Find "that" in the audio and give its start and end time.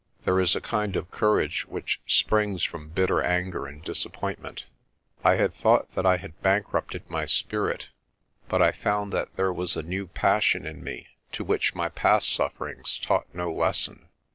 5.93-6.07, 9.13-9.35